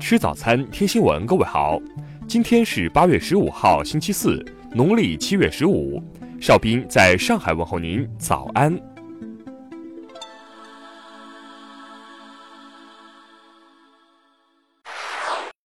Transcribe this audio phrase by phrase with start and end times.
[0.00, 1.26] 吃早餐，听新闻。
[1.26, 1.78] 各位好，
[2.26, 4.42] 今天是八月十五号，星期四，
[4.72, 6.02] 农历七月十五。
[6.40, 8.76] 邵兵在上海问候您，早安。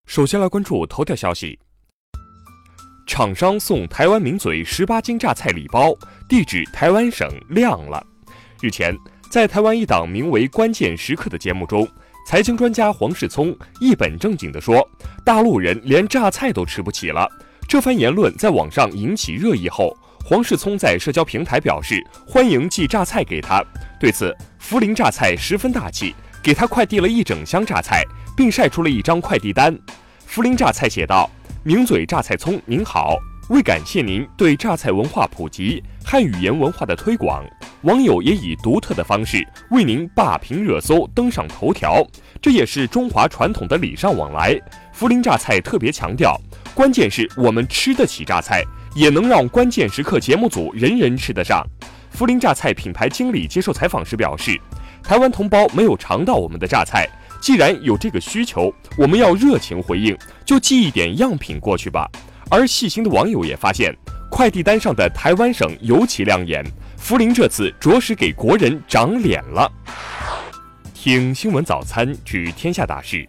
[0.05, 1.59] 首先来关注头条消息：
[3.07, 5.95] 厂商送台湾名嘴十八斤榨菜礼包，
[6.29, 8.07] 地址台湾省亮了。
[8.61, 8.95] 日前，
[9.31, 11.89] 在台湾一档名为《关键时刻》的节目中。
[12.29, 14.87] 财经专家黄世聪一本正经地说
[15.25, 17.27] ：“大陆人连榨菜都吃不起了。”
[17.67, 19.97] 这番言论在网上引起热议后，
[20.27, 23.65] 黄世聪在社交平台表示欢迎寄榨菜给他。
[23.99, 28.05] 对此，涪陵榨菜十分大气，给他快递了一整箱榨菜，
[28.37, 29.75] 并晒出了一张快递单。
[30.31, 31.31] 涪陵榨菜写道
[31.65, 33.17] ：“名嘴榨菜葱，您好。”
[33.49, 37.43] 为感谢您对榨菜文化普及、汉语言文化的推广，
[37.83, 42.05] 网友也以独特的方式为您霸屏热搜、登上头条，
[42.43, 44.59] 这也是中华传统的礼尚往来。
[44.99, 46.37] 涪陵榨菜特别强调，
[46.75, 48.65] 关键是我们吃得起榨菜，
[48.97, 51.65] 也能让关键时刻节目组人人吃得上。
[52.13, 54.61] 涪陵榨菜品牌经理接受采访时表示，
[55.05, 57.09] 台湾同胞没有尝到我们的榨菜，
[57.41, 62.11] 既然有这个需求，我们要热情回应，就寄一点样品过去吧。
[62.51, 63.97] 而细心的网友也发现，
[64.29, 66.65] 快递单上的台湾省尤其亮眼。
[67.09, 69.67] 福陵这次着实给国人长脸了。
[70.93, 73.27] 听新闻早餐知天下大事。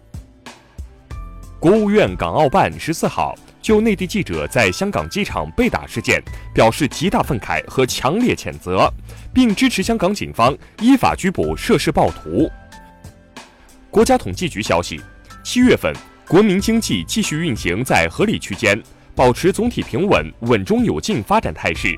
[1.62, 6.22] 国务院港澳办十四号就内地记者在香港机场被打事件
[6.54, 8.92] 表示极大愤慨和强烈谴责，
[9.34, 12.52] 并支持香港警方依法拘捕涉事暴徒。
[13.90, 15.00] 国家统计局消息，
[15.42, 15.96] 七月份
[16.28, 18.78] 国民经济继续运行在合理区间。
[19.16, 21.94] 保持总体平稳、稳中有进发展态势。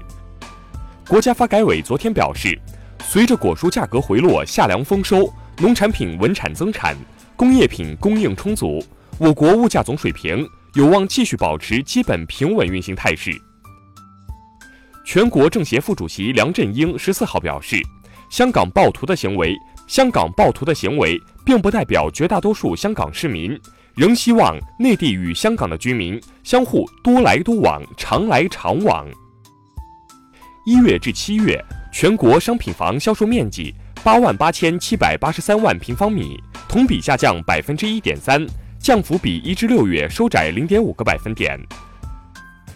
[1.11, 2.57] 国家发改委昨天表示，
[3.03, 6.95] 随着果蔬价格回落、夏粮丰收、农产品稳产增产、
[7.35, 8.81] 工业品供应充足，
[9.17, 13.29] 我国物价总水平有望继续保持基本平稳运行态势。
[15.03, 17.81] 全国政协副主席梁振英十四号表示，
[18.29, 19.53] 香港暴徒的行为，
[19.88, 23.59] 香港暴徒的行为并不代表绝大多数香港市民。
[23.95, 29.05] 仍希望内地与香港的居民相互多来多往、常来常往。
[30.63, 31.59] 一月至七月，
[31.91, 33.73] 全国商品房销售面积
[34.03, 36.38] 八万八千七百八十三万平方米，
[36.69, 38.45] 同比下降百分之一点三，
[38.79, 41.59] 降幅比一至六月收窄零点五个百分点。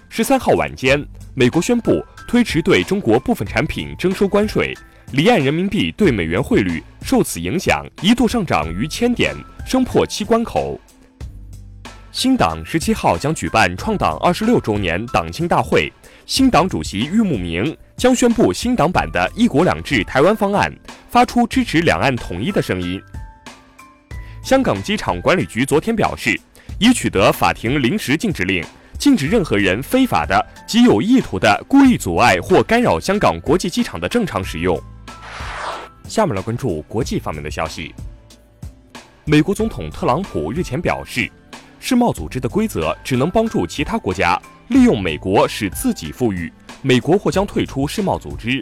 [0.09, 1.00] 十三号晚间，
[1.35, 4.74] 美国宣布推迟对中国部分产品征收关税，
[5.12, 10.79] 离岸人民币对美元汇率受此影响一度上涨逾千点，升破七关口。
[12.16, 15.92] 新党十七号将举办创党二十六周年党庆大会，
[16.26, 20.74] 新党主席郁慕明将宣布新党版的一国两制台湾方案，
[21.09, 23.04] 发出支持两岸统一的声音。
[24.42, 26.40] 香港机场管理局昨天表示，
[26.80, 28.64] 已取得法庭临时禁止令，
[28.98, 34.81] 禁止任何人非法的及有意图的故意阻碍或干扰香港国际机场的正常使用。
[36.08, 37.94] 下面来关注国际方面的消息。
[39.25, 41.30] 美国总统特朗普日前表示。
[41.88, 46.51] 世贸组织的规则只能帮助其他国家利用美国使自己富裕，
[46.81, 48.59] 美国或将退出世贸组织。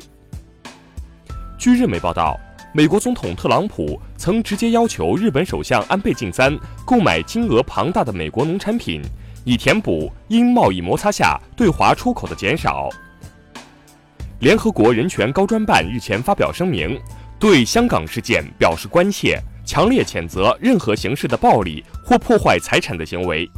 [1.58, 2.38] 据日媒报道，
[2.74, 6.54] 美国总统特朗普曾直接要求日本首相安倍晋三
[6.86, 9.02] 购买金额庞大的美国农产品，
[9.46, 12.90] 以填补因贸易摩擦下对华出口的减少。
[14.40, 17.00] 联合国人权高专办日前发表声明，
[17.40, 19.42] 对香港事件表示关切。
[19.74, 23.50] 强烈谴责任何形式的暴力或破坏财产的行为。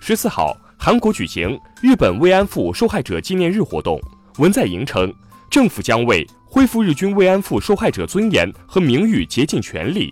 [0.00, 4.00] 十四号，韩国举行日本慰安妇受害者纪念日活动。
[4.38, 5.12] 文在寅称，
[5.50, 10.10] 政府将为恢复日军慰安妇受害者尊严和名誉竭尽全力。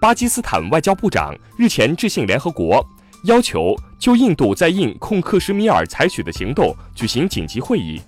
[0.00, 2.80] 巴基斯坦外交部长日前致信联合国，
[3.24, 8.00] 要求就印度在印控克什米尔采取的行动举行紧急会议。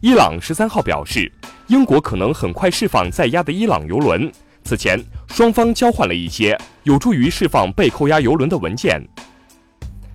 [0.00, 1.28] 伊朗十三号表示。
[1.68, 4.30] 英国可能很快释放在押的伊朗油轮。
[4.62, 9.00] 此前，双方交换了一些有助于释放被扣押油轮的文件。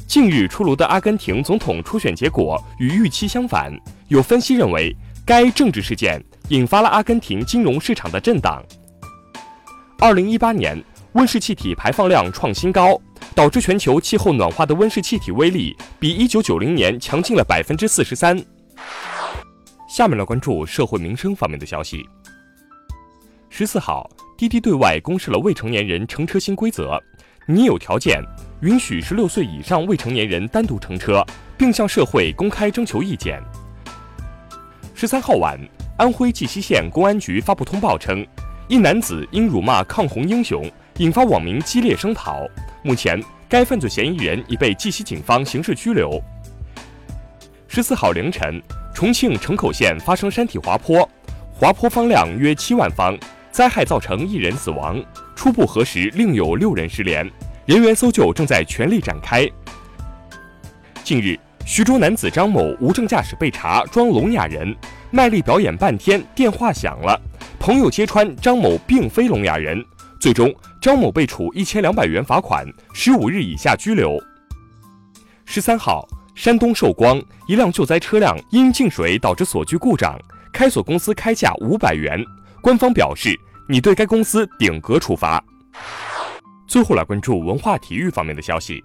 [0.07, 3.73] 近日出炉的阿根廷总统初选结果与预期相反，
[4.07, 4.95] 有分析认为
[5.25, 8.61] 该政治事件引发了阿根廷金融市场的震荡。
[9.99, 10.81] 二零一八年
[11.13, 12.99] 温室气体排放量创新高，
[13.35, 18.41] 导致全球气候暖化的温室气体威力比一九九零年强劲了百分之四十三。
[19.91, 22.07] 下面来关注社会民生方面的消息。
[23.49, 26.97] 十四号，滴滴对外公示了未成年人乘车新规则，
[27.45, 28.23] 拟有条件
[28.61, 31.21] 允许十六岁以上未成年人单独乘车，
[31.57, 33.43] 并向社会公开征求意见。
[34.95, 35.59] 十三号晚，
[35.97, 38.25] 安徽绩溪县公安局发布通报称，
[38.69, 42.47] 一男子因辱骂抗洪英雄，引发网民激烈声讨。
[42.81, 46.17] 目前，该犯罪嫌疑人已被绩溪警方刑事拘留。
[47.67, 48.61] 十四号凌晨，
[48.93, 51.07] 重庆城口县发生山体滑坡，
[51.51, 53.17] 滑坡方量约七万方，
[53.51, 55.01] 灾害造成一人死亡，
[55.35, 57.29] 初步核实另有六人失联，
[57.65, 59.49] 人员搜救正在全力展开。
[61.03, 64.75] 近日，徐州男子张某无证驾驶被查，装聋哑人，
[65.09, 67.19] 卖力表演半天，电话响了，
[67.59, 69.83] 朋友揭穿张某并非聋哑人，
[70.19, 74.21] 最终张某被处一千两百元罚款，十五日以下拘留。
[75.43, 80.19] 十三号，山东寿光一辆救灾车辆因进水导致锁具故障，
[80.53, 82.23] 开锁公司开价五百元，
[82.61, 83.37] 官方表示
[83.67, 85.43] 拟对该公司顶格处罚。
[86.67, 88.83] 最后来关注文化体育方面的消息，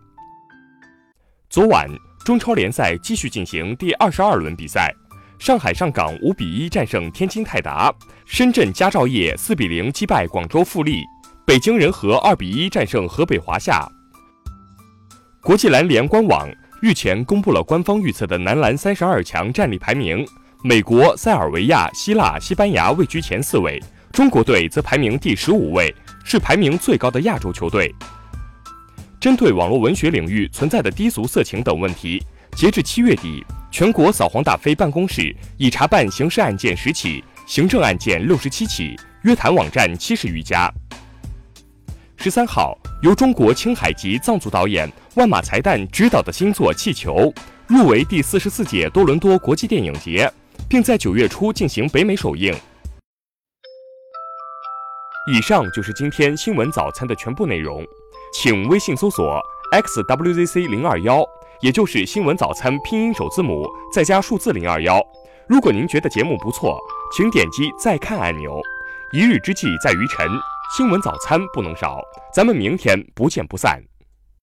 [1.49, 1.89] 昨晚。
[2.25, 4.93] 中超联赛继续进行第二十二轮比赛，
[5.39, 7.95] 上海上港五比一战胜天津泰达，
[8.25, 11.05] 深圳佳兆业四比零击败广州富力，
[11.47, 13.89] 北京人和二比一战胜河北华夏。
[15.41, 16.51] 国际篮联官网
[16.83, 20.27] 日前公布了官方预测的男篮三十二强战力排名，
[20.63, 23.83] 美国、塞尔维亚、希腊、西班牙位居前四位，
[24.13, 25.93] 中国队则排名第十五位，
[26.23, 27.95] 是排名最高的亚洲球队。
[29.19, 40.71] 针对网络文学领域存在的低俗色情等问题，截至七月底，全国扫黄打非办公室已查办刑事案件十起，行政案件六十七起，约谈网站七十余家。
[42.19, 47.15] 十三号，由中国青海籍藏族导演万马才旦执导的新作《气球》
[47.67, 50.31] 入围第四十四届多伦多国际电影节，
[50.69, 52.55] 并在九月初进行北美首映。
[55.33, 57.83] 以上就是今天新闻早餐的全部内容。
[58.35, 59.41] 请微信搜索
[59.73, 61.25] xwzc 零二幺，
[61.63, 65.03] 也就是新闻早餐拼音首字母再加数字零二幺。
[65.49, 66.79] 如果您觉得节目不错，
[67.17, 68.61] 请点击再看按钮。
[69.15, 70.29] 一日之计在于晨，
[70.77, 72.03] 新闻早餐不能少。
[72.35, 73.83] 咱们明天不见不散。